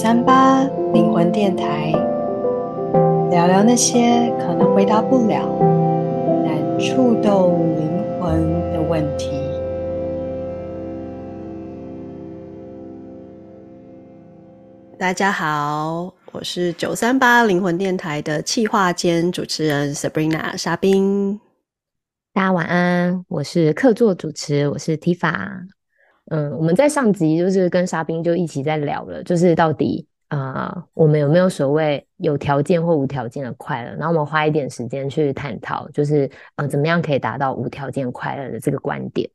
[0.00, 0.62] 三八
[0.92, 1.90] 灵魂电台，
[3.32, 5.44] 聊聊那些可能回答不了，
[6.46, 8.40] 但触动灵魂
[8.72, 9.28] 的问题。
[14.96, 21.40] 大家好，我是九三八灵魂电台的企划兼主持人 Sabrina 沙冰。
[22.32, 25.66] 大家晚安，我是客座主持，我是 Tifa。
[26.30, 33.90] 嗯，我们在上集就是跟沙冰就一起在聊了，就是到底啊、呃，我们有没有所谓有条件或无条件的快乐？
[33.92, 39.28] 然后我们花一点时间去探讨，就是呃，怎么样可以达到无条件快乐的这个观点。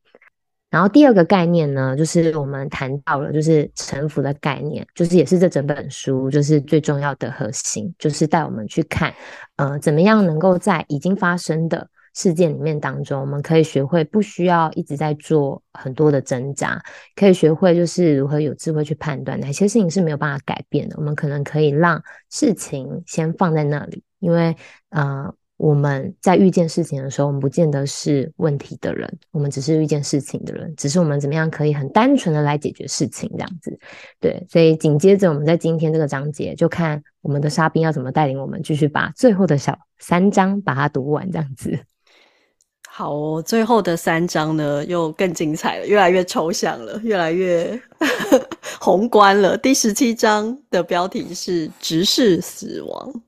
[0.70, 9.12] 然后第二个概念呢，就是我们谈到了就是臣服的概念，就是也是这整本书就是最重要的核心，就是带我们去看
[9.56, 11.88] 呃，怎么样能够在已经发生的。
[12.14, 16.82] 事件里面当中，我们可以学会不需要一直在做很多的挣扎，
[17.14, 20.94] 可以学会就是如何有智慧去判断哪些事情是没有办法改变的。
[20.96, 24.56] 我们可能可以让事情先放在那里，因为
[24.90, 33.76] 呃，我们在遇见事情的时候，我们不见得是问题的人，我们只是遇见事情的人，只是我们怎么样可以很单纯的来解决事情这样子。
[34.20, 41.76] 对，所以紧接着我们在今天这个章节，就看我们的沙宾要怎么带领我们继续把最后的小三章把它读完这样子。
[42.96, 47.76] 好哦，最后的三章呢，又更精彩了，越来越抽象了，越来越
[48.80, 49.58] 宏观了。
[49.58, 53.22] 第十七章的标题是“直视死亡”。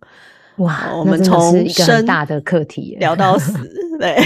[0.59, 3.53] 哇，我们从一个大的课题聊到死。
[3.99, 4.17] 对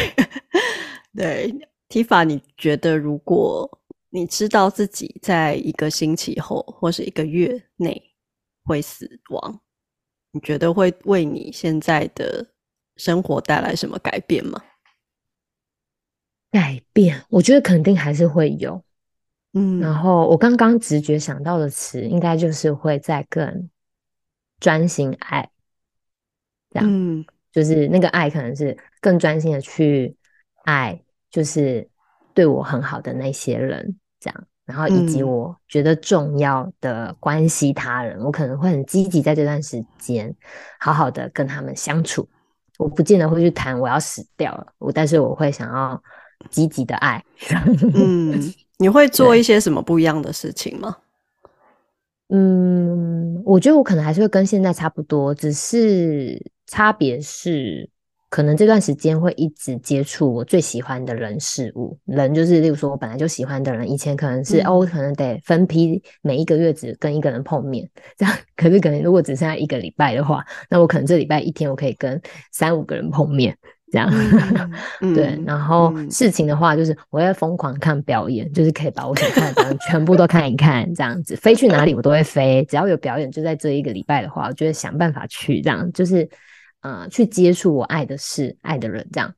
[1.17, 1.55] 对
[1.89, 3.67] ，Tifa，你觉得如果
[4.11, 7.99] 你知道自己在一个星期后或是一个月内
[8.65, 9.61] 会死亡，
[10.33, 12.47] 你觉得会为你现在的
[12.99, 14.63] 生活带来什么改变吗？
[16.51, 18.83] 改变，我觉得肯定还是会有，
[19.53, 23.71] 嗯，然后我刚刚直觉想到的词，应该就是会再更
[24.59, 25.49] 专心爱，
[26.71, 30.17] 这样，嗯，就是那个爱可能是更专心的去
[30.65, 31.01] 爱，
[31.31, 31.89] 就是
[32.35, 40.35] 对我很好的那些人，这样，然后以及我觉得重要的关系他人，嗯，我可能会很积极在这段时间
[40.81, 42.29] 好好的跟他们相处，
[42.77, 46.03] 我不见得会去谈我要死掉了，我但是我会想要。
[46.49, 47.23] 积极的爱，
[47.95, 48.41] 嗯，
[48.79, 50.97] 你会做一些什么不一样的事情吗？
[52.33, 57.91] 嗯，我觉得我可能还是会跟现在差不多，只是差别是，
[58.29, 61.99] 可能这段时间会一直接触我最喜欢的人事物。
[62.05, 68.33] 人就是，例如说我本来就喜欢的人，以前可能是、嗯、哦，我可能得分批每一个月只跟一个人碰面，这样。
[68.55, 72.23] 可是可能如果只剩下一个礼拜的话，那我可能这礼拜一天我可以跟
[72.53, 73.59] 三五个人碰面。
[73.91, 74.09] 这样，
[75.01, 86.29] 嗯、对，然后事情的话，就是我会疯狂看表演，嗯、就是可以把我想看的全部都看一看，这样子，飞去哪里我都会飞，只要有表演就在这一个礼拜的话，我就会想办法去，这样就是，
[86.83, 89.35] 呃，去接触我爱的事、爱的人，这样。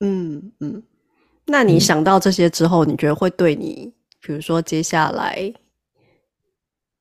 [0.00, 0.82] 嗯嗯，
[1.46, 5.52] 那你想到这些之后，你觉得会对你，比如说接下来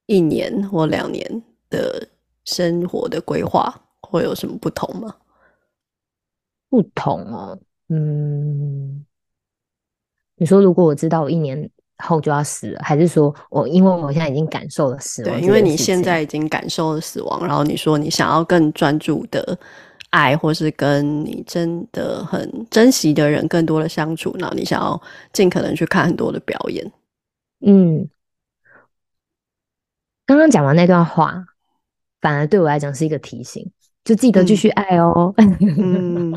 [0.06, 2.08] 一年或两年的
[2.44, 5.16] 生活的规划会有什么不同吗？
[6.70, 7.60] 不同哦，
[7.90, 9.06] 嗯，
[10.36, 15.34] 你说如果我知道我一年后就要死了，还是说我因为我现在已经感受了死亡？
[15.34, 19.58] 对，因为你现在已经感受了死亡，然后你说你想要更专注的
[20.12, 25.02] 爱，或是跟你真的很珍惜的人更多的相处，然后你想要
[25.34, 26.92] 尽可能去看很多的表演。
[27.66, 28.08] 嗯，
[30.26, 31.46] 刚刚讲完那段话，
[32.22, 33.70] 反而对我来讲是一个提醒。
[34.04, 35.34] 就记得继续爱哦。
[35.38, 36.34] 嗯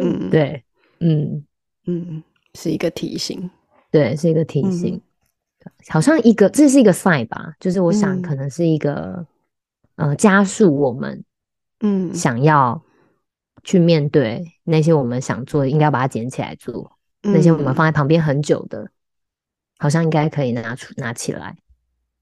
[0.00, 0.62] 嗯， 对，
[1.00, 1.44] 嗯
[1.86, 2.22] 嗯，
[2.54, 3.50] 是一个提醒，
[3.90, 4.94] 对，是一个提醒。
[4.94, 7.54] 嗯、好像一个，这是一个 sign 吧？
[7.58, 9.26] 就是我想，可能是一个，
[9.96, 11.24] 嗯、呃，加速我们，
[11.80, 12.80] 嗯，想要
[13.64, 16.92] 去面对那些我们想做的，应该要把它捡起来做。
[17.22, 18.90] 嗯、那些我们放在旁边很久的，
[19.78, 21.56] 好像应该可以拿出拿起来。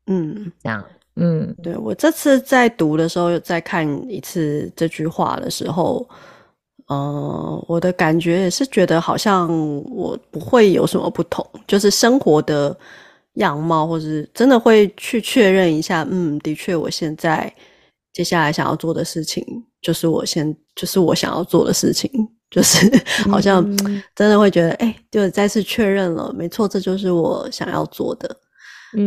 [0.07, 0.85] 嗯，这样。
[1.21, 6.09] 嗯，对，我这次在读的时候，再看一次这句话的时候，
[6.87, 9.49] 呃，我的感觉也是觉得好像
[9.91, 12.77] 我不会有什么不同，就是生活的
[13.35, 17.53] 样貌，或是真的会去确认一下，嗯，的确，我现在
[18.13, 19.45] 接下来想要做的事情，
[19.83, 22.11] 就是我现就是我想要做的事情，
[22.51, 22.89] 就是
[23.31, 23.65] 好像
[24.15, 28.37] 真的会觉得，哎、欸，就再次确认了，没错，这就是我想要做的。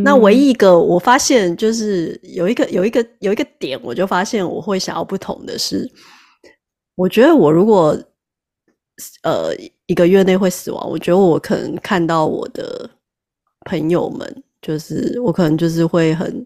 [0.03, 5.89] 那唯一一个我发现就是有一个有一个有一个点，我就发现我会想要不同的是，
[6.95, 7.97] 我觉得我如果
[9.23, 9.55] 呃
[9.87, 12.87] 一个月内会死亡，我觉得我可能看到我的
[13.65, 16.45] 朋友们，就是我可能就是会很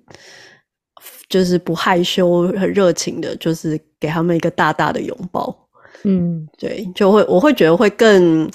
[1.28, 5.68] 就是不害羞、很热情的，就是给他们一个大大的拥抱。
[6.04, 8.50] 嗯，对，就会我会觉得会更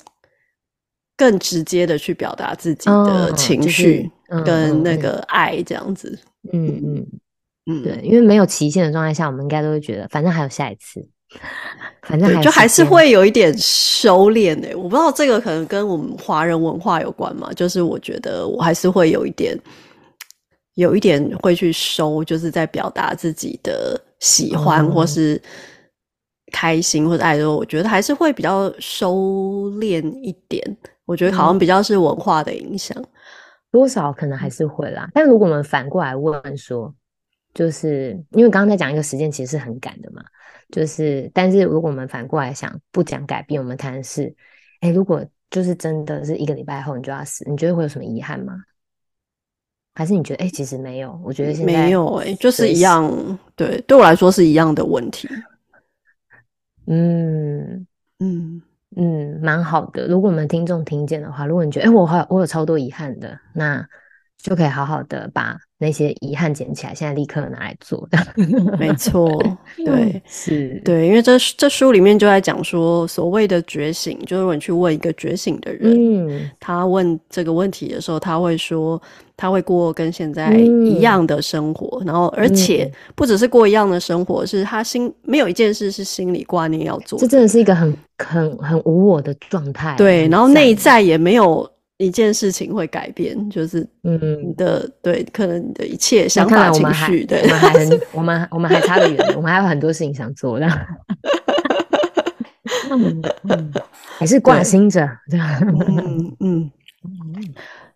[1.17, 4.11] 更直接的去表达自己的情绪
[4.45, 6.19] 跟那个爱这样子。
[6.53, 7.07] 嗯嗯
[7.67, 11.07] 嗯，对，因为没有期限的状态下，我们应该都会觉得，反正还有下一次，
[12.03, 14.77] 反正还就还是会有一点收敛的。
[14.77, 17.53] 我不知道这个可能跟我们华人文化有关嘛？
[17.53, 19.59] 就是我觉得我还是会有一点，
[20.75, 25.41] 有一点会去收，就是在表达自己的喜欢或是。
[26.53, 30.61] 开心或者爱的时候，我觉得还是会比较收敛一点。
[31.07, 32.93] 我觉得好像比较是文化的影响，
[33.71, 35.09] 多少可能还是会啦。
[35.15, 36.95] 但如果我们反过来问说，
[37.55, 40.23] 就是因为刚刚在讲一个时间其实是很赶的嘛，
[40.71, 44.35] 就是但是如果我们反过来想，不讲改变，我们谈的是，
[44.81, 48.55] 哎，如果就是真的是一个礼拜后你就要死，你觉得会有什么遗憾吗？
[49.93, 51.21] 还是你觉得，哎，其实没有？
[51.25, 55.29] 我觉得现在没有，哎，就是一样，对，对我来说是一样的问题。
[56.87, 57.87] 嗯
[58.21, 58.63] 嗯
[58.97, 60.07] 嗯，蛮好的。
[60.09, 63.87] 如果我们听众听见的话，如果你觉得，哎，我好，我有超多遗憾的，那
[64.37, 68.19] 就可以好好的把那些遗憾捡起来，现在立刻拿来做的。
[68.79, 69.43] 没错，
[69.85, 79.01] 对，是，对，因为这这书里面就在讲说，所谓的觉醒，就是如果你去问一个觉醒的人，嗯，他问这个问题的时候，他会说。
[79.41, 87.27] 他会过跟现在一样的生活，嗯、然后而且不只是过一样的生活，嗯、是他心没有一件事是心里挂念要做的。
[87.27, 89.95] 这真的是一个很很很无我的状态。
[89.97, 91.67] 对，然后内在也没有
[92.01, 94.19] 一件事情会改变，就是嗯
[94.49, 100.67] 你的对，可能你的一切想法情绪，对，我们还很 我们我们还差得远，我们还有很多事情想做的。
[102.91, 103.23] 嗯，
[104.19, 105.39] 还是挂心着，对
[105.87, 106.71] 嗯嗯。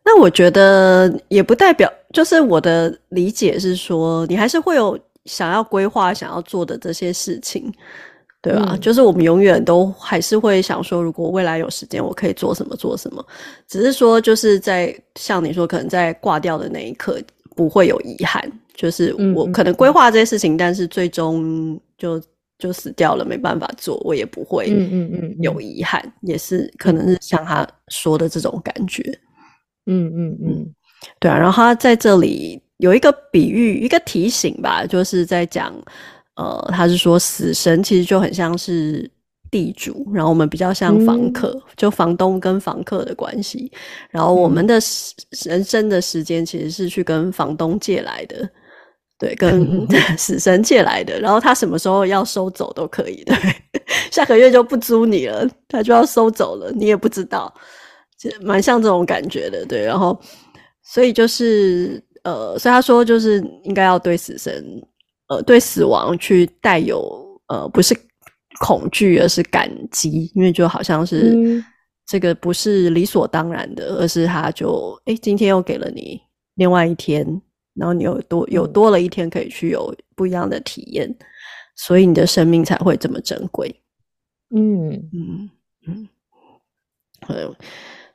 [0.05, 7.73] 那我觉得也不代表，就是我的理解是说，你还是会有想要规划、想要做的这些事情，
[8.45, 8.73] 对吧？
[8.73, 13.27] 嗯、就是我们永远都还是会想说，如果未来有时间，我可以做什么做什么。
[13.67, 17.19] 只是说，就是在像你说，可能在挂掉的那一刻
[17.57, 22.23] 不会有遗憾，就是我可能规划这些事情，嗯、但是最终就
[22.59, 29.03] 就死掉了，没办法做，我也不会嗯嗯嗯有遗憾，也是可能是像他说的这种感觉。
[29.87, 30.75] 嗯嗯嗯，
[31.19, 35.75] 对啊，然后他在这里有一个比喻，一个提醒吧，就是在讲，
[36.37, 39.11] 呃，他是说死神其实就很像是
[39.51, 43.71] 地主，然后我们比较像房客，嗯、就房东跟房客的关系，
[44.11, 44.81] 然后我们的
[45.45, 48.49] 人生的时间其实是去跟房东借来的，
[49.19, 49.87] 对，跟
[50.19, 53.37] 死神借来的，然后他什么时候要收走都可以，对，
[54.11, 57.53] 下个月就不租你了，他就要收走了，你也不知道。
[58.41, 60.19] 蛮像这种感觉的，对，然后，
[60.83, 64.65] 所以就是，呃，所以他说就是应该要对死神，
[65.35, 67.95] 呃，对死亡去带有，呃，不是
[68.61, 71.63] 恐惧，而是感激，因为就好像是
[72.07, 76.21] 这个不是理所当然的，而是他就，诶，今天又给了你
[76.55, 77.27] 另外一天，
[77.75, 81.13] 然后你又多有多了一天可以去有不一样的体验，
[81.77, 83.75] 所以你的生命才会这么珍贵。
[84.55, 84.91] 嗯。
[85.13, 85.51] 嗯
[85.87, 86.09] 嗯，
[87.29, 87.55] 嗯。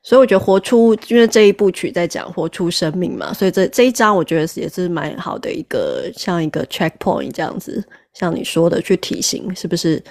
[0.02, 10.02] 所以我觉得活出，因为这一部曲在讲活出生命嘛，所以这这一章我觉得也是蛮好的一个，像一个 checkpoint 这样子，像你说的去提醒，是不是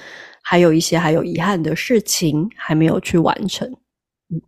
[0.42, 3.66] 还有一些还有遗憾的事情还没有去完成？
[4.30, 4.40] 嗯，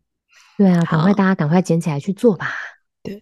[0.58, 2.52] 对啊，赶快大家赶快捡起来去做吧。
[3.02, 3.20] 对，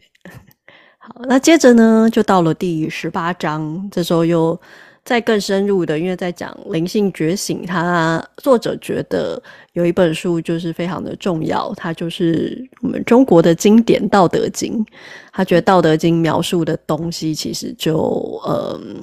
[0.98, 4.60] 好，那接着呢，就到了第十八章，这时候又。
[5.08, 14.84] 再更深入的，因为在讲灵性觉醒，他作者觉得有一本书就是非常的重要，它就是我们中国的经典《道德经》。
[15.32, 19.02] 他觉得《道德经》描述的东西，其实就嗯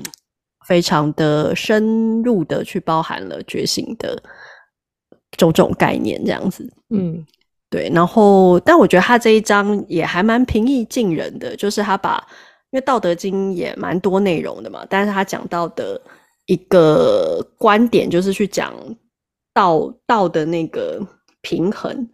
[0.67, 4.21] 非常的深入的去包含了觉醒的
[5.35, 6.71] 种种概念，这样子。
[6.91, 7.25] 嗯，
[7.71, 7.89] 对。
[7.91, 12.24] 然后，但我觉得他这一章也还蛮平易近人的，就是他把。
[12.75, 16.01] 因为《道德经》也蛮多内容的嘛，但是他讲到的
[16.46, 18.74] 一个观点就是去讲
[19.53, 21.00] 道道的那个
[21.39, 22.05] 平衡，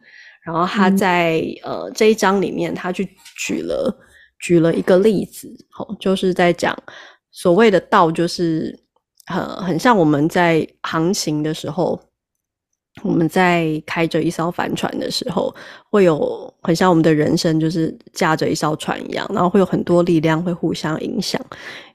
[0.46, 3.92] 然后他在、嗯、呃这一章里面，他去举了
[4.40, 6.78] 举了一个例子，哦，就是在讲
[7.32, 8.80] 所谓的道，就是
[9.26, 12.00] 很很像我们在航行的时候。
[13.04, 15.54] 我们在开着一艘帆船的时候，
[15.90, 21.42] 会有很像我们的人生，就是驾着一艘船一样，然后会有很多力量会互相影响，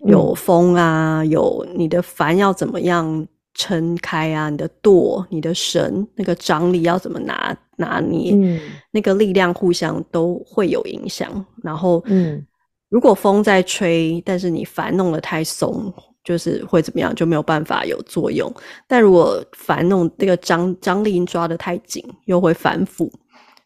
[0.07, 8.59] 有风啊，有你的帆要怎么样撑开啊，你的舵、你的绳那个张力要怎么拿拿捏，嗯，
[8.91, 11.45] 那个力量互相都会有影响。
[11.63, 12.45] 然后，嗯，
[12.89, 15.93] 如果风在吹，但是你帆弄得太松，
[16.27, 17.15] 就是会怎么样？
[17.15, 18.53] 就没有办法有作用。
[18.87, 23.11] 但如果反弄那个张张力抓得太紧，又会反腐。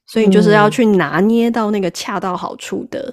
[0.07, 3.13] 所以你就是要去拿捏到那个恰到好处的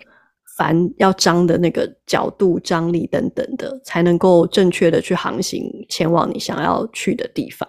[0.57, 7.67] 帆要张的那个角度、张力等等的，才能够正确的去航行前往你想要去的地方。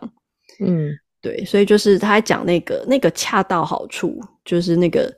[0.60, 0.90] 嗯，
[1.22, 5.10] 对，所以就是他还讲那个那个恰到好处，就是那个。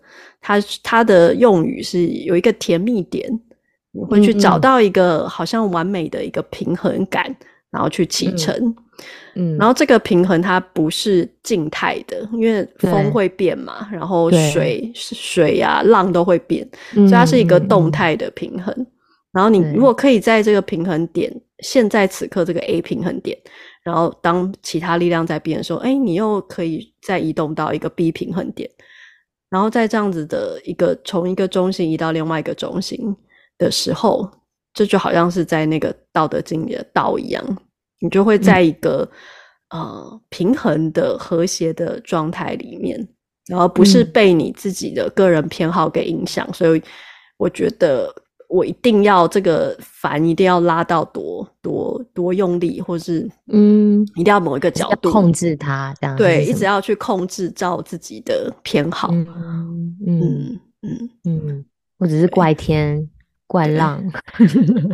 [0.43, 3.31] 他他的用语是有一个甜蜜点，
[3.92, 7.35] 你会去找到一个好像完美的一个平衡感，
[7.70, 8.75] 然后去启程。
[9.35, 18.75] 嗯，然后这个平衡它不是静态的，因为风会变嘛，然后水水呀、啊、浪都会变，所以它是一个动态的平衡。
[19.32, 23.38] 然后你如果可以在这个平衡点，现在此刻这个 A 平衡点，
[23.82, 28.68] 然后当其他力量在变的时候，哎，你又可以再移动到一个 B 平衡点。
[29.49, 33.16] 然后再这样子的一个从一个中心移到另外一个中心
[33.61, 34.29] 的时候，
[34.75, 37.45] 这就好像是在那个《道德经》里的道一样，
[38.00, 39.09] 你就会在一个、
[39.69, 43.09] 嗯、呃平衡的和谐的状态里面，
[43.47, 46.47] 然后不是被你自己的个人偏好给影响。
[46.49, 46.83] 嗯、所以
[47.37, 48.12] 我觉得。
[48.52, 59.11] 我一定要这个帆一定要拉到多多多用力，或是嗯，一定要某一个角度控制它，这样对，一直要去控制照自己的偏好。
[59.12, 59.25] 嗯
[60.05, 61.64] 嗯嗯嗯嗯，
[61.99, 63.09] 我只是怪天
[63.50, 64.00] 怪浪，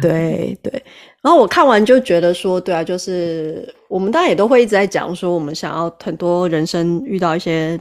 [0.01, 0.83] 对对。
[1.21, 7.79] 然后我看完就觉得说，对啊，就是我们大家也都会一直在讲说，我们想要很多人生遇到一些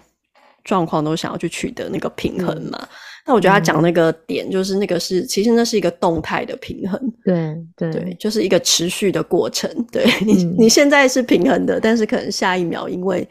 [0.65, 2.77] 状况，都想要去取得那个平衡嘛。
[2.81, 2.87] 嗯
[3.27, 9.67] 那我觉得他讲那个点，就是那个是，嗯、其实那是一个动态的平衡，对对对，就是一个持续的过程。
[9.91, 13.27] 对 你，嗯、你现在是平衡的，但是可能下一秒因为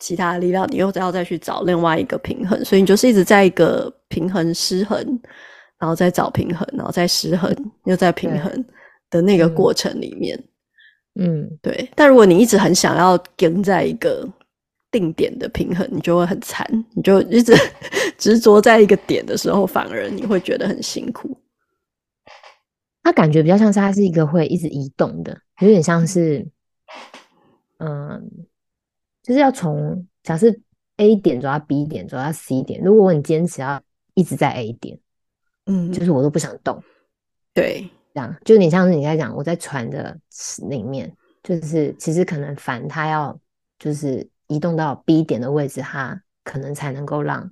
[0.00, 5.18] 其他的力量，你又要再去找另外一个平衡，所以你就是一直在一个平衡失衡，
[5.78, 7.54] 然后再找平衡，然后再失衡，
[7.84, 8.64] 又在平衡
[9.10, 10.42] 的那个过程里面。
[11.14, 11.90] 嗯，对。
[11.94, 14.28] 但如果你一直很想要跟在一个。
[14.88, 16.64] 定点的平衡，你就会很惨，
[16.94, 17.52] 你就一直
[18.16, 21.36] 执着在一个点的时候，反而你会觉得很辛苦。
[23.02, 26.46] 它感觉比较像是它是一个会一直移动的，有点像是，
[27.78, 28.30] 嗯，
[29.22, 30.46] 就是要从假设
[30.96, 32.80] A 点走到 B 点，走到 C 点。
[32.82, 33.82] 如果你坚持要
[34.14, 34.98] 一直在 A 点，
[35.66, 36.82] 嗯，就是我都不想动。
[37.54, 40.18] 对，这样就你像是你在讲，我在船的
[40.68, 43.38] 里面，就是其实可能帆它要
[43.78, 44.28] 就是。
[44.48, 47.50] 移动到 B 点的位置，它可能才能够让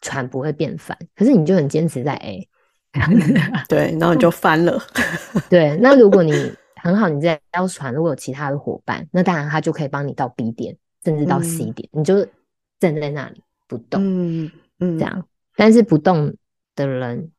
[0.00, 0.96] 船不会变帆。
[1.14, 2.48] 可是你就很坚持在 A，
[3.68, 4.82] 对，然后你就翻了。
[5.50, 6.32] 对，那如果你
[6.76, 10.74] 很好，你在要船如果有其他的伙伴，那当然他就可以帮你到 B 点，
[11.04, 12.26] 甚至到 C 点，嗯、你就
[12.78, 15.22] 站在那里不动，嗯嗯，这样。
[15.56, 16.34] 但是不动
[16.74, 17.30] 的人，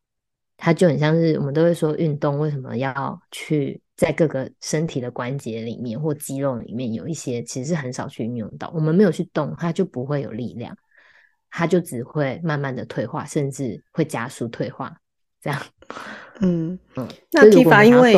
[0.62, 3.82] 他就很像是我们都会说运动为什么要去。
[3.98, 8.72] 在各个身体的关节里面或肌肉里面，有一些其实是很少去运用到。
[8.74, 10.76] 我们没有去动，它就不会有力量，
[11.52, 14.92] 它就只会慢慢的退化，甚至会加速退化。
[15.40, 15.62] 这样，
[16.42, 17.08] 嗯嗯。
[17.32, 18.18] 那提法，因为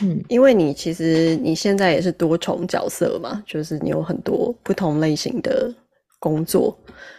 [0.00, 5.70] 嗯，因为你其实你现在也是多重角色嘛，就是你有很多不同类型的
[6.18, 6.74] 工作。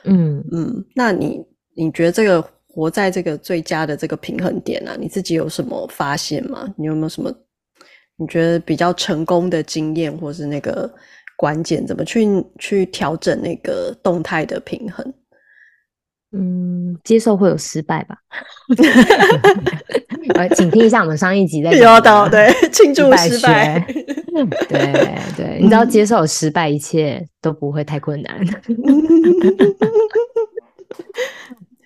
[0.06, 0.84] 嗯嗯。
[0.96, 1.46] 那你
[1.76, 2.44] 你觉得这个
[2.76, 6.68] 活在这个最佳的这个平衡点啊，你自己有什么发现吗？
[6.76, 7.32] 你有没有什么？
[8.18, 10.92] 你觉得比较成功的经验，或是那个
[11.38, 12.28] 关键，怎么去
[12.58, 15.14] 去调整那个动态的平衡？
[16.36, 18.18] 嗯，接受会有失败吧。
[20.34, 23.80] 呃，请听一下我们上一集在讲有的，对，庆祝失败。
[23.88, 24.82] 对
[25.38, 28.40] 对，你知道接受失败，一切都不会太困难。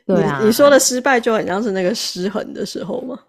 [0.08, 3.20] 对啊，你说的失败就很像是那个失衡的时候吗？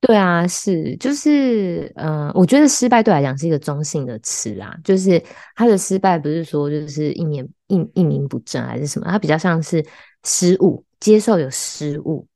[0.00, 5.22] 对啊，是就是，嗯、呃，我觉得失败对来讲是一个中性的词啊，就是
[5.54, 9.84] 他的失败不是说就是一年一一名不正还是什么，他比较像是
[10.24, 12.26] 失误，接受有失误，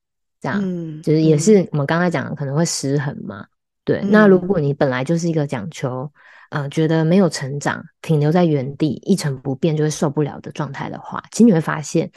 [0.40, 3.44] 这样，嗯、就是也是我们刚才讲的可能会失衡嘛。
[3.82, 6.08] 对，嗯、那如果你本来就是一个讲求，
[6.50, 12.08] 呃，觉得没有成长，停留在原地一成不变就会受不了的状态的话，其实你会发现，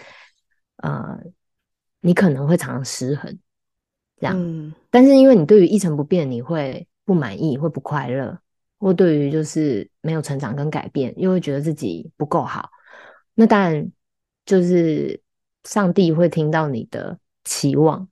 [0.83, 1.17] 呃，
[2.01, 3.37] 你可能会常常失衡。
[4.17, 8.37] 这样，嗯、但是因为你对于一成不变，你会不满意，会不快乐，
[8.77, 12.69] 或对于就是没有成长跟改变，又会觉得自己不够好。
[13.33, 13.89] 那当然
[14.45, 15.21] 就是
[15.63, 18.05] 上帝会听到你的期望，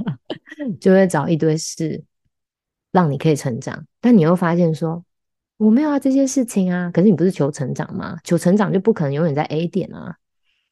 [0.80, 2.02] 就会找一堆事
[2.90, 3.86] 让你可以成长。
[4.00, 5.04] 但你又发现说，
[5.58, 8.16] 我没有啊这些事情啊，可是你不是求成长吗？
[8.24, 10.16] 求成长就不可能永远在 A 点啊。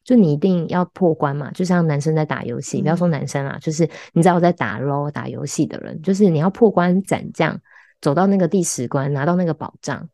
[0.05, 7.59] 就你一定要破关嘛，就像男生在打游戏，不要说男生啊，就是你知道我在打 LOL 打游戏的人，就是你要破关斩将，
[8.01, 10.07] 走到那个第十关，拿到那个宝藏，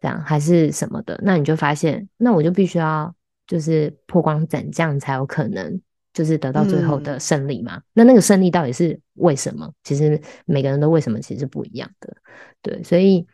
[0.00, 3.12] 这样还是什么的，那你就发现，那我就必须要
[3.48, 5.80] 就是破关斩将才有可能，
[6.12, 7.78] 就是得到最后的胜利嘛。
[7.78, 9.68] 嗯、那那个胜利到底是为什么？
[9.82, 12.16] 其实每个人的为什么其实是不一样的，
[12.62, 13.26] 对，所以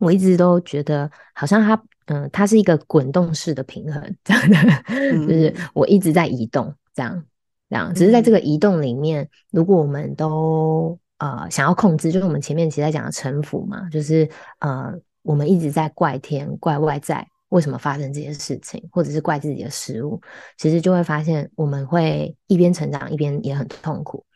[0.00, 1.82] 我一直都觉得好像他。
[2.12, 4.56] 嗯，它是一个滚动式的平衡，这样的，
[4.88, 5.54] 嗯、就是。
[5.72, 7.24] 我一直在移动，这样，
[7.70, 8.38] 这样，只是在这个。
[8.38, 14.28] 移动里面，如果我们都呃想要控制，就是我们前面其实在讲的臣服嘛，就是
[14.58, 14.92] 呃
[15.22, 20.20] 我们一直在怪天怪外在为什么发生这些事情，或者是怪自己的失误，
[20.58, 24.26] 其实就会发现我们会一边成长一边也很痛苦，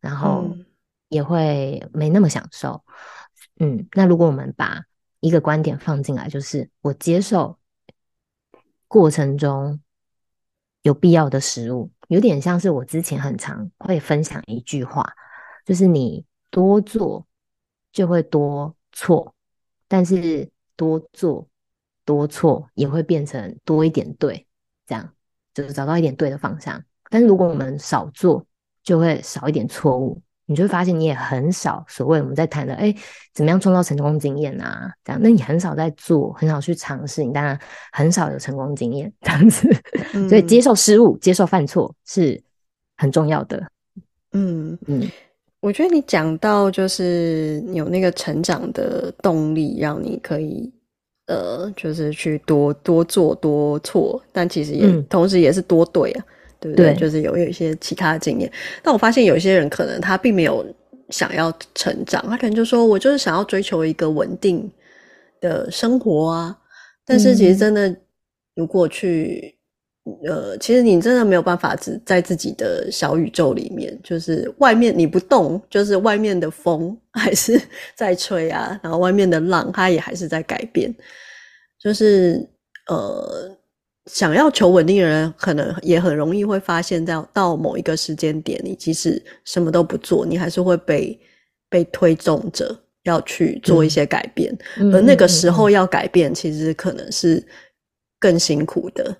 [0.00, 0.44] 然后
[1.08, 2.80] 也会没那么享受。
[3.58, 4.82] 嗯，那如果我们把
[5.24, 7.58] 一个观点放进来，就是我接受
[8.86, 9.80] 过程中
[10.82, 15.14] 有必要的失误，有点像是我之前很常会分享一句话，
[15.64, 17.26] 就是你多做
[17.90, 19.34] 就会多错，
[19.88, 21.48] 但是多做
[22.04, 24.46] 多错也会变成多一点对，
[24.86, 25.10] 这样
[25.54, 26.84] 就是找到一点对的方向。
[27.08, 28.46] 但是如果我们少做，
[28.82, 30.20] 就会少一点错误。
[30.46, 32.94] 你就会发现，你也很少所谓我们在谈的，哎，
[33.32, 34.92] 怎么样创造成功经验啊？
[35.02, 37.58] 这样，那你很少在做，很少去尝试，你当然
[37.92, 39.68] 很少有成功经验这样子。
[40.12, 42.40] 嗯、 所以接受失误、接受犯错是
[42.96, 43.62] 很重要的。
[44.32, 45.08] 嗯嗯，
[45.60, 50.70] 我觉得你讲到就是有那个成长的动力，让你可以
[51.26, 56.24] 呃，就是去多多做多错，但其实也、嗯、同时也是多对啊。
[56.64, 56.94] 对不对？
[56.94, 58.50] 对，就是有有一些其他的经验，
[58.82, 60.64] 但我发现有一些人可能他并没有
[61.10, 64.70] 想要成长，他可能就说我就是想要追求一个稳定
[65.42, 66.58] 的生活啊。
[67.04, 67.94] 但是其实真的，
[68.54, 69.54] 如果去、
[70.06, 77.60] 嗯、呃，其实你真的没有办法只在自己的小宇宙里面，就是外面你不动，就是外面的风 还是
[77.94, 80.94] 在吹啊，然后外面的浪它也还是在改变，
[81.78, 82.48] 就是
[82.88, 83.54] 呃。
[84.10, 91.18] 想要求稳定的人，可能也很容易会发现，到到某一个时间点，你即使什么都不做，你还是会被
[91.70, 94.54] 被推动着要去做一些改变。
[94.76, 97.42] 嗯、而那个时候要改变，其实可能是
[98.20, 99.04] 更辛苦的。
[99.04, 99.16] 嗯、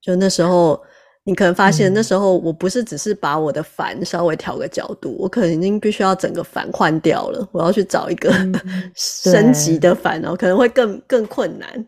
[0.00, 0.80] 就那时候，
[1.24, 7.48] 你可能发现，那时候我不是只是把我的烦稍微调个角度，我可能已经必须要整个烦换掉了。
[7.50, 8.54] 我要去找一个、嗯、
[8.94, 11.86] 升级的烦，然后可能会更更困难。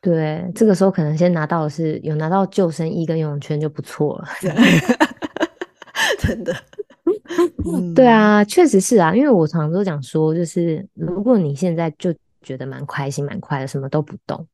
[0.00, 4.28] 对，这个时候可能先拿到的是有拿到救生衣跟游泳圈就不错了，
[6.18, 6.54] 真的。
[7.94, 14.46] 对啊，确实是啊，因为我常常都讲说，就是如果你现在就觉得蛮开心、蛮快乐，什么都不动，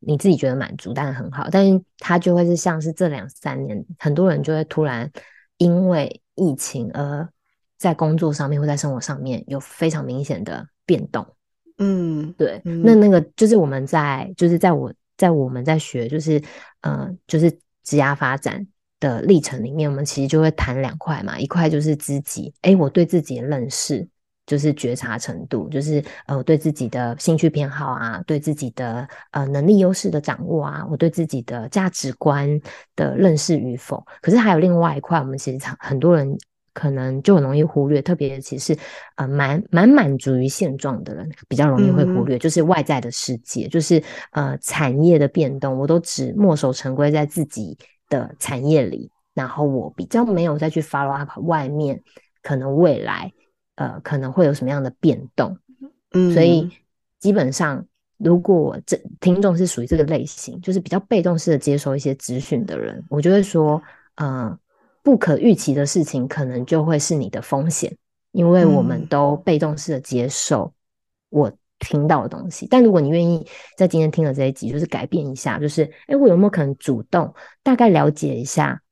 [0.00, 1.48] 你自己觉得满足，当然很好。
[1.50, 5.10] 但是它就会是像是这两三年，很多人就会突然
[5.58, 7.28] 因为疫情而
[7.76, 11.26] 在工作上面或在生活上面有非常明显的变动。
[11.78, 16.42] 嗯，对，嗯、那那个就是我们在，就是在我在我们在学，就是
[16.80, 17.50] 呃，就是
[17.82, 18.66] 职涯发展
[18.98, 24.08] 的历程里面，我们其实就会谈两块嘛，一块就是自己，哎，我对自己的认识，
[24.46, 32.48] 就是觉察程度，就是呃，我对自己的兴趣偏好啊，对自己的呃能力优势的掌握啊，我对自己的价值观
[32.94, 34.02] 的认识与否。
[34.22, 36.36] 可是还有另外一块，我们其实常很多人。
[36.76, 38.76] 可能就很容易忽略，特别其实
[39.14, 47.78] 呃蛮蛮满足于现状的人，比较容易会忽略，嗯、就是外在的世界，就是呃产业的变动，我都只墨守成规在自己
[48.10, 51.98] 的产业里，然后我比较没有再去 follow up 外面
[52.42, 53.32] 可能未来
[53.76, 55.56] 呃可能会有什么样的变动，
[56.12, 56.68] 嗯，所以
[57.18, 57.82] 基本上
[58.18, 63.82] 如果这听众是属于这个类型，就是比较被动式的接收一些资讯的人，我就会说，
[64.16, 64.58] 嗯、呃。
[65.06, 67.96] 不可预期的事情，可能就会是你的风险，
[68.32, 70.74] 因为我们都被动式的接受
[71.28, 72.66] 我听到的东西。
[72.66, 78.82] 嗯、但如果你愿意在今天听了这一集，就是改变一下，就是哎，我有没有可能主动大概了解一下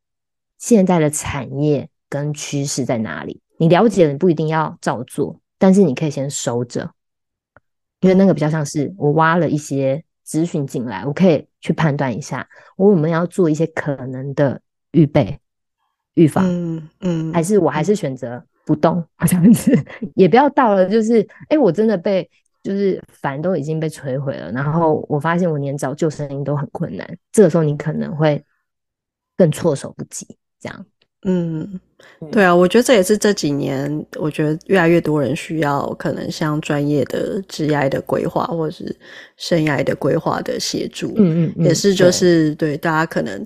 [0.57, 3.41] 现在的产业跟趋势在哪里？
[3.59, 6.89] 你了解了，你不一定要照做，但是你可以先收着，
[7.99, 14.61] 因为那个比较像是我挖了一些资讯进来，我可以去判断一下，我有没有要做一些可能的
[14.93, 15.41] 预备。
[16.15, 19.77] 预防，嗯嗯，还是我还是选择不动这样子，
[20.15, 22.29] 也不要到了就是，哎、欸，我真的被
[22.63, 28.43] 就是反都已经被摧毁了，然后我发现我连找救生衣都很困难，这个时候你可能会
[29.37, 30.27] 更措手不及，
[30.61, 30.87] 这样。
[31.27, 31.81] 嗯，
[32.31, 38.95] 对啊，我觉得这也是这几年，我觉得越来越多人需要可能像专业的职业的规划或者是
[39.39, 43.45] 生涯的规划的协助，嗯，嗯嗯，也是就是对，对大家可能。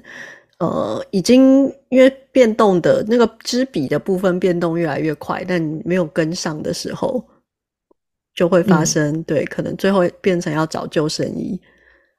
[0.58, 7.24] 呃，已经因为变动的那个支笔的部分变动越来越快，但你没有跟上的时候，
[8.34, 11.60] 就会发生、嗯、对，可能最后变成要找救生衣。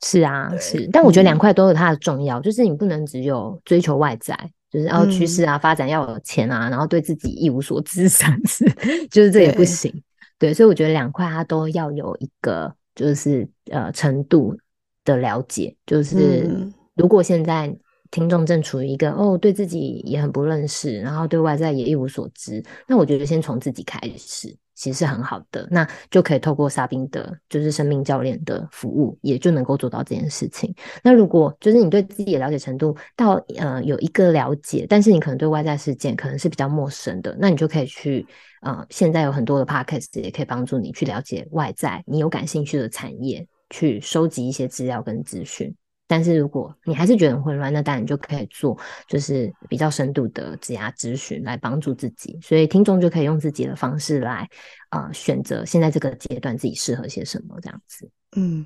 [0.01, 4.33] 是啊，是，但我觉得两块都有它的重要，嗯、就是你不能只有追求外在，
[4.71, 8.65] 就是要趋势啊、发展要有钱啊，然后对自己一无所知， 三次
[9.11, 9.91] 就是这也不行。
[10.37, 14.55] 对，对，所以我觉得两块它都要有一个就是呃程度
[15.03, 16.49] 的了解，就是
[16.95, 17.77] 如果现在。
[18.11, 22.63] 听众正处于一个哦，对自己也很不认识，然后对外在也一无所知。
[22.87, 25.67] 那我觉得先从自己开始，其实是很好的。
[25.69, 30.73] 那就可以透过莎宾的，就是生命教练的服务，也就能够做到这件事情。
[31.03, 38.25] 那如果就是你对自己的了解程度到呃有一个了解，但是你可能对外在事件可能是比较陌生的，那你就可以去
[38.61, 45.75] 呃，现在有很多的 podcast 也可以帮助你去了解外在你有感兴趣的产业，去收集一些资料跟资讯。
[46.09, 48.75] 但是如果你还是觉得很混乱，那当然你就可以做，
[49.07, 52.35] 就是比较深度的职涯咨询来帮助自己。
[52.41, 54.49] 所以听众就可以用自己的方式来
[54.89, 58.09] 啊、呃、选择现在这个阶段自己适合些什么这样子。
[58.35, 58.65] 嗯，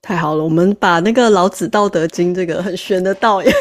[0.00, 3.52] 太好了，我们把那个老子《道德经》这个很玄的道也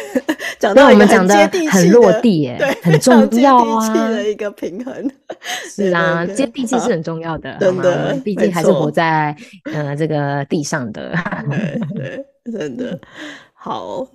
[0.57, 5.11] 讲到一个很接地气的，很落地耶，对，很重要啊，接地气的一个平衡。
[5.69, 9.35] 是啊，接地气是很重要的，真的，毕竟还是活在
[9.65, 11.13] 呃这个地上的。
[11.49, 11.79] 对。
[11.93, 12.99] 对真的
[13.53, 14.07] 好，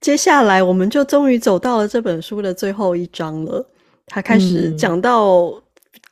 [0.00, 3.64] 接下来我们就终于走到了这本书的最后一章了。
[4.06, 5.52] 他开始讲到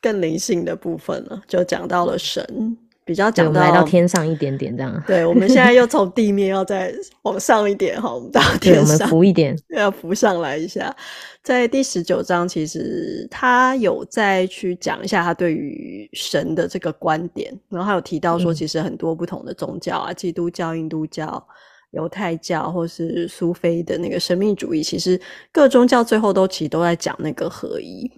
[0.01, 2.77] 更灵性的部分了，嗯、就讲到了神，
[3.11, 5.03] 比较讲到来到天上一点点这样。
[5.05, 6.93] 对，我们现在又从地面要再
[7.23, 10.95] 往上一点 哈，我们到天上，我们浮一点，要浮上来一下。
[11.43, 21.45] 在第十九章，其实他有再去讲一下他对于神的这个观点，然后还有提到说，其实很多不同的宗教啊，嗯、基督教、印度教、
[21.91, 25.19] 犹太教，或是苏菲的那个神秘主义，其实
[25.51, 28.09] 各宗教最后都其实都在讲那个合一。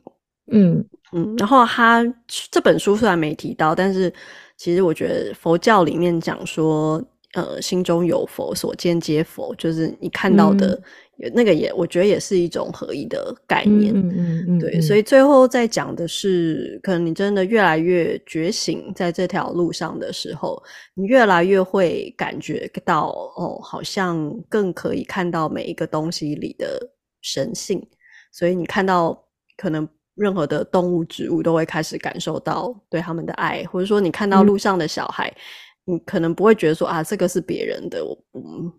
[0.51, 2.03] 嗯嗯，然后他
[2.51, 4.12] 这本书虽然没提到，但是
[4.63, 10.67] 其实我觉得佛教里面讲说，呃，心中有佛，所见皆佛，就是你看到的。
[10.76, 10.84] 嗯。
[11.36, 20.62] 那个也，我觉得也是一种合一的概念，嗯嗯嗯，对，所以最后在讲的是，可能你真的越来越觉醒，在这条路上的时候，
[20.95, 26.80] 你越来越会感觉到，哦，好像更可以看到每一个东西里的
[27.21, 27.82] 神性，
[28.32, 29.17] 所以你看到
[29.56, 35.28] 可能任何的动物、植物都会开始感受到对他们的爱，或者说你看到路上的小孩，
[35.88, 38.71] 嗯、你可能不会觉得说啊，这个是别人的，我不。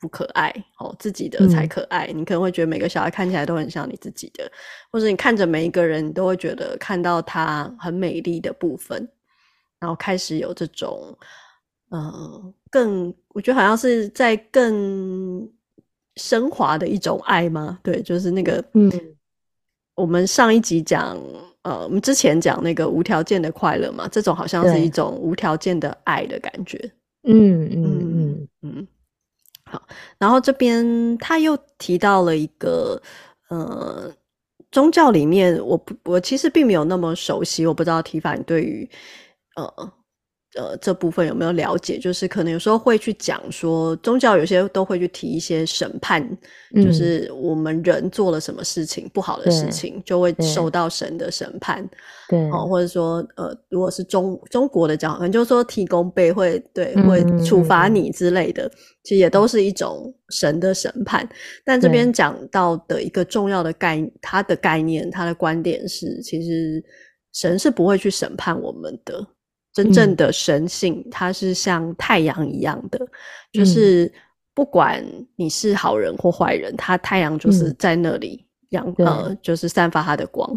[0.00, 2.06] 不可爱哦，自己的才可爱。
[2.12, 2.20] 嗯。
[2.20, 4.48] 你可能会觉得每个小孩看起来都很像你自己的，
[4.92, 9.08] 或者你看着每一个人，你都会觉得看到他很美丽的部分，
[9.80, 11.18] 然后开始有这种，
[11.90, 15.50] 嗯、呃，更我觉得好像是在更
[16.14, 17.80] 升华的一种爱吗？
[17.82, 18.88] 对，就是那个，嗯，
[19.98, 21.18] 我们上一集讲，
[21.62, 26.78] 呃，我们之前讲那个无条件的快乐嘛，这种好像是一种无条件的爱的感觉。
[27.24, 28.88] 嗯嗯嗯嗯。
[29.64, 29.82] 好，
[30.16, 33.02] 然后这边他又提到了一个，
[33.48, 34.10] 呃，
[34.70, 38.88] 宗教里面，我不，我其实并没有那么熟悉，我不知道提法你对于，
[39.56, 39.92] 呃。
[40.54, 41.98] 呃，这部分有没有了解？
[41.98, 46.22] 就是可能有时候会去讲说，宗教有些都会去提一些审判，
[46.74, 51.86] 嗯、就是我们人做了什么事情不好的事情，就会受到神的审判。
[52.30, 58.70] 对，哦，或者说，呃，如果是中中国的讲，可能就是说提供背会对会处罚你之类的，嗯、
[59.04, 61.28] 其实也都是一种神的审判。
[61.62, 66.82] 但这边讲到的一个重要的概，他的概念，他的观点是，其实
[67.34, 69.26] 神是不会去审判我们的。
[69.84, 73.08] 真正的神性，它是像太阳一样的，嗯、
[73.52, 74.12] 就是
[74.52, 75.04] 不管
[75.36, 80.50] 你是好人或坏人，它太阳就是在那里阳、嗯、呃，就是散发它的光。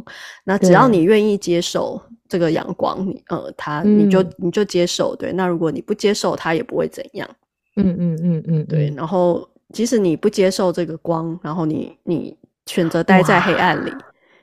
[0.43, 5.15] 那只要你愿意接受这个阳光，你呃，它你就你就接受。
[5.15, 7.29] 对，那如果你不接受，它也不会怎样。
[7.75, 8.91] 嗯嗯嗯嗯，对。
[8.97, 13.93] 然后即使你不接受这个光，然后你你选择待在黑暗里，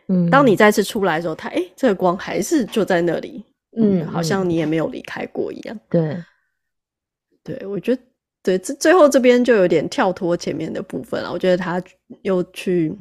[0.07, 3.45] 嗯，当你再次出来的时候，它诶、欸，这个光还是就在那里。
[3.77, 5.79] 嗯，好像你也没有离开过一样。
[5.91, 6.17] 对，
[7.45, 8.03] 对，我觉得
[8.43, 11.31] 对，这最后这边就有点跳脱前面的部分了。
[11.31, 11.81] 我觉得他
[12.23, 12.93] 又去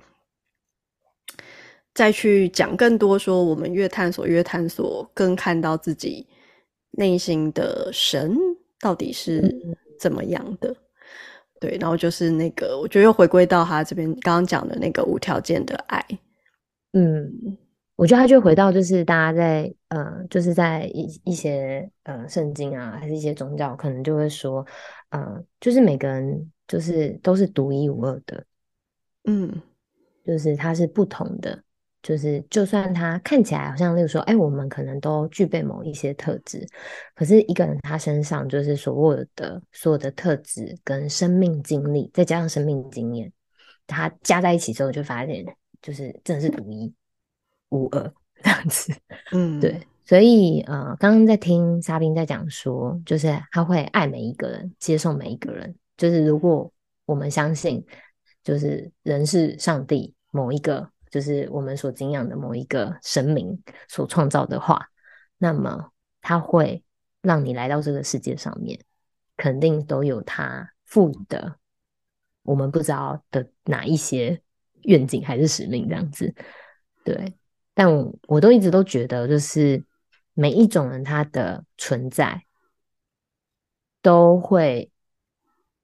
[1.93, 6.27] 再去讲更多，说我们越探索越探索，更看到自己
[6.91, 8.37] 内心的神
[8.79, 9.55] 到底是
[9.99, 10.69] 怎么样的。
[10.69, 10.77] 嗯、
[11.61, 16.05] 对，然后就是那个，我觉得又回归到他这边刚刚讲的那个无条件的爱。
[16.91, 17.57] 嗯。
[17.97, 24.65] 我觉得他就回到，就是大家在呃，就是在一一些呃圣经啊，还是一些宗教，可能就会说，
[25.09, 28.45] 呃，就是每个人就是都是独一无二的，
[29.25, 29.61] 嗯，
[30.25, 31.63] 就是他是不同的。
[32.03, 36.65] 就是，就算他看起来好像，例如说，哎，我们可能都具备某一些特质，
[37.13, 43.29] 可是一个人他身上就是所有的所有的特质跟生命经历，再加上生命经验，
[43.87, 45.43] 他加在一起之后，就发现
[45.81, 46.93] 就是真的是独一
[47.69, 48.93] 无二 这样子。
[49.31, 49.87] 嗯，对。
[50.05, 55.75] 所以呃，刚刚在听莎宾在讲说，就是他会爱每一个人，接受每一个人。
[55.97, 56.71] 就是如果
[57.05, 57.85] 我们相信，
[58.43, 60.89] 就是人是上帝某一个。
[61.09, 64.89] 就是我们所敬仰的某一个神明所创造的话，
[65.37, 65.89] 那么
[66.21, 66.83] 他会
[67.21, 68.77] 让你来到这个世界上面，
[69.37, 71.55] 肯定都有他赋予的
[72.43, 74.39] 我们不知道的哪一些
[74.81, 76.35] 愿景还是使命这样子。
[77.05, 77.33] 对，
[77.77, 79.85] 但我，我都一直都觉得，就是
[80.33, 82.41] 每一种人他的存在
[84.01, 84.91] 都会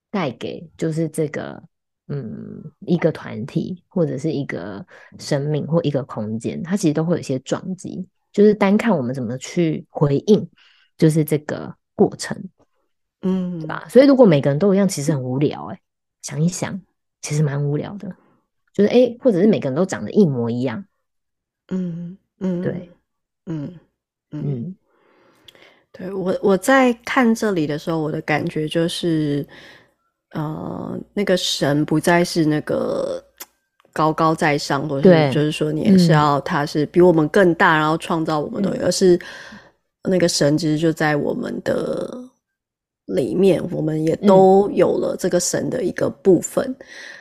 [0.10, 1.62] 带给就是这个。
[2.10, 4.86] 嗯，一个团体或者是一个
[5.18, 10.46] 生命或一个空间，它其实都会有一些撞击，就是单看我们怎么去回应，
[10.98, 12.38] 就是这个过程，
[13.22, 13.88] 嗯，对吧？
[13.88, 15.82] 所以如果每个人都一样，其实很无聊哎、欸。
[16.22, 16.80] 想一想，
[17.22, 18.14] 其实蛮无聊的，
[18.74, 20.86] 就是哎、欸，或者是每个人都长得一模一样，
[21.70, 22.90] 嗯嗯，对，
[23.46, 23.80] 嗯
[24.32, 24.76] 嗯，嗯。
[25.92, 29.46] 对我我在看这里的时候，我的感觉就是。
[30.36, 33.24] 呃，那个神不再是那个
[33.94, 39.16] 高高在上，或者是就是说你也是要他是比我们更大，嗯、然后创造我们的，而是
[40.10, 42.20] 那个神其实就在我们的
[43.06, 46.76] 里面，我们也都有了这个神的一个部分。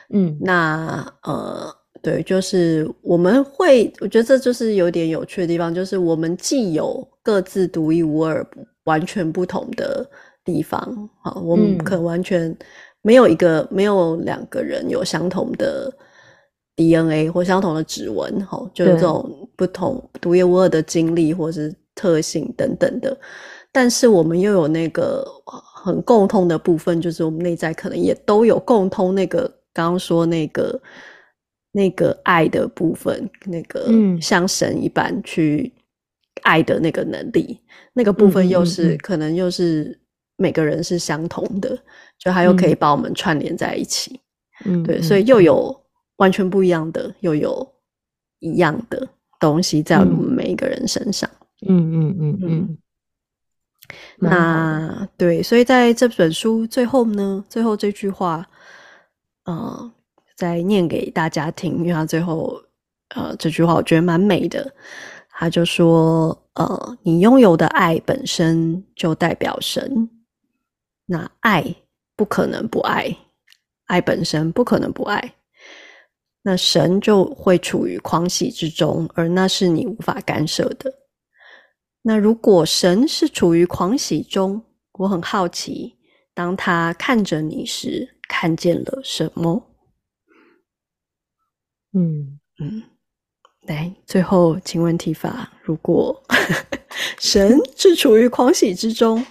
[0.08, 1.70] 嗯，那呃，
[2.02, 8.46] 对，就是我们会，我觉得这就是有点有趣的地方，就是我们既有各自独一无二、
[8.84, 10.04] 完全不同的
[10.44, 12.56] 地方，好，我们可能完全。
[13.04, 15.92] 没有一个，没有两个人有相同的
[16.76, 23.18] DNA 或相同的指纹，哈，就是这种不同独一无二的经历或是特性等等的。
[23.72, 30.80] 但是我们又有那个很共通的部分，就是我们内在可能也都有共通那个刚刚说那个
[31.72, 35.72] 那个爱的部分，那个像神一般去
[36.42, 39.98] 爱的那个能力，嗯、那个部分又是、嗯嗯嗯、可能又是
[40.36, 41.76] 每个人是相同的。
[42.18, 44.20] 就它又可以把我们串联在一起，
[44.64, 45.76] 嗯，对，所以又有
[46.18, 47.74] 完全不一样的，嗯、又有
[48.38, 49.08] 一样的
[49.40, 51.28] 东西在我们每一个人身上，
[51.66, 52.78] 嗯嗯嗯嗯。
[54.18, 58.48] 那对，所以在这本书最后呢，最后这句话，
[59.44, 59.92] 呃，
[60.42, 62.60] 再念给大家听，因为他最后，
[63.14, 64.74] 呃，这句话我觉得蛮美的，
[65.30, 70.10] 他就说，呃，你拥有的爱本身就代表神，
[71.06, 71.76] 那爱。
[72.14, 73.16] 不可能不爱，
[73.86, 75.34] 爱本身不可能不爱，
[76.42, 80.92] 那神就会处于狂喜之中，而那是你无法干涉的。
[82.02, 85.96] 那如果神是处于狂喜中，我很好奇，
[86.34, 89.71] 当他看着你时，看见了什么？
[91.94, 92.82] 嗯嗯，
[93.66, 96.22] 来，最后请问提法，如果
[97.20, 99.24] 神是处于狂喜之中？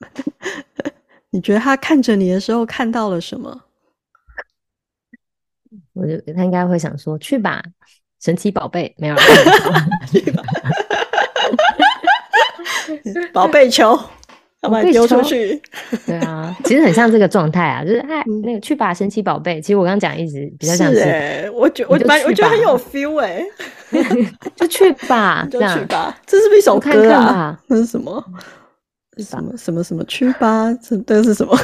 [1.30, 3.62] 你觉得他看着你的时候看到了什么？
[5.92, 7.62] 我觉得他应该会想说：“去吧，
[8.20, 9.16] 神奇宝贝，没有
[10.10, 10.42] 去吧，
[13.32, 13.98] 宝贝球，
[14.64, 15.60] 要把它丢出去。
[16.06, 19.60] ”对啊，其实很像这个状态啊，就是哎，那个去吧，神奇宝贝。
[19.60, 23.44] 其实我刚刚讲一直比较像是，是欸、我觉我我觉得很有 feel 哎、
[23.90, 27.58] 欸， 就去吧， 就去吧，这是不是一首歌啊？
[27.68, 28.24] 那是什么？
[29.18, 30.72] 什么什么什么去吧？
[30.82, 31.56] 这这是什么？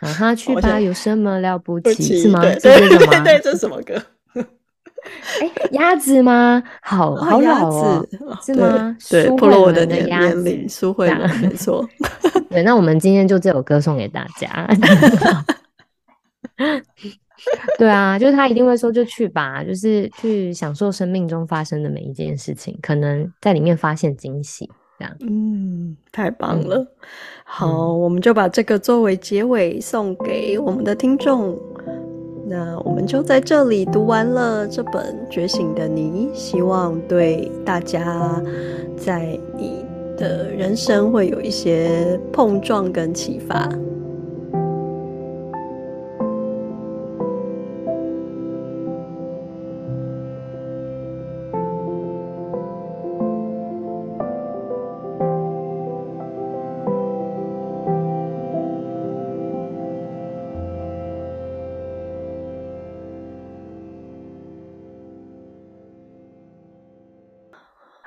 [0.00, 2.20] 哈哈，去吧，有什么了不起？
[2.22, 2.40] 是吗？
[2.40, 3.94] 对，对对，这是什么歌？
[5.40, 6.62] 哎，鸭子吗？
[6.80, 8.06] 好好老哦，
[8.40, 8.96] 是吗？
[9.10, 11.84] 对，破了我的年年龄，苏慧伦，没 错。
[12.48, 14.68] 对，那我们今天就这首歌送给大家。
[17.76, 24.70] 对啊，就是他一定会说，就去吧，就是去享受生命中发生的每一件事情，可能在里面发现惊喜。
[24.98, 26.76] 这样嗯，太棒了。
[26.76, 26.86] 嗯、
[27.42, 31.58] 好，嗯、我们就把这个作为结尾送给我们的听众。
[32.52, 38.42] 那我们就在这里读完了这本《觉醒的你》，希望对大家
[38.94, 39.82] 在你
[40.18, 43.72] 的人生会有一些碰撞跟启发。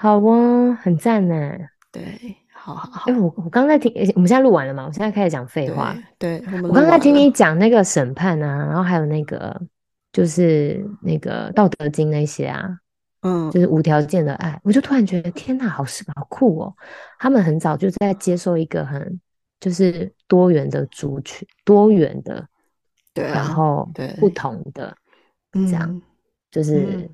[0.05, 1.35] 好哦，很赞呢。
[1.91, 2.03] 对，
[2.53, 3.03] 好好好。
[3.07, 4.85] 哎、欸，我我刚才听，我们现在录完了嘛？
[4.85, 5.95] 我现在开始讲废话。
[6.19, 9.59] 对，对我，我刚才听你讲那个审判啊，然后还有那个
[10.11, 12.69] 就是那个《道德经》那些啊，
[13.23, 16.75] 嗯，就是无条件的爱，我就突然觉得天哪，好是好酷哦！
[17.17, 19.19] 他们很早就在接受一个很
[19.59, 22.47] 就是多元的族群，多元的，
[23.11, 23.89] 对、啊，然后
[24.19, 24.95] 不同的，
[25.51, 25.99] 这样、嗯、
[26.51, 27.09] 就是。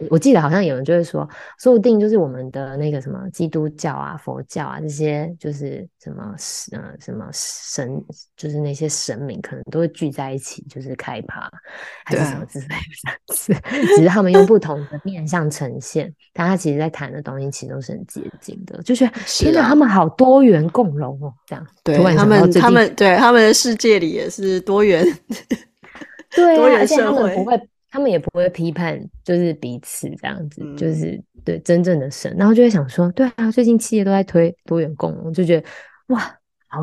[0.00, 6.34] 嗯我记得好像有人就会说，说不定就是我们的那个什么基督教啊、佛教啊这些，就是什么
[6.72, 8.02] 呃什么神，
[8.34, 11.50] 就是那些神明可能都会聚在一起，就是开趴
[12.04, 25.04] 还是什么之类的，只是他们用不同的面向呈现，但他其实在谈的东西其实都是很接近的，就 是天哪，他们好多元共融哦，这样对他们他们对他们的世界里也是多元，
[26.34, 27.60] 对、啊，多元社会不会。
[27.90, 35.66] 他们也不会批判，就是彼此这样子，嗯、就是对真正的神，然后就会想说，对啊，最近企业都在推多元共融，就觉得
[36.08, 36.20] 哇，
[36.68, 36.80] 好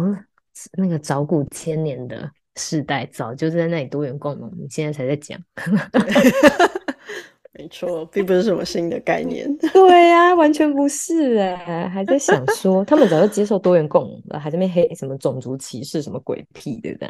[0.78, 5.40] 那个早古千年的世代早就在那里多元共融，你现在才在讲
[7.58, 17.10] 没错，并不是什么新的概念， 对呀、啊，完全不是哎、欸，还在想说他们早就接受多元共融了，还在那黑什么种族歧视什么鬼屁，对不对？